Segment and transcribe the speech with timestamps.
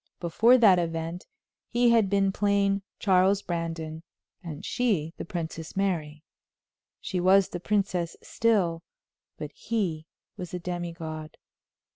[0.19, 1.27] Before that event
[1.67, 4.01] he had been plain Charles Brandon,
[4.43, 6.23] and she the Princess Mary.
[6.99, 8.81] She was the princess still,
[9.37, 11.37] but he was a demi god.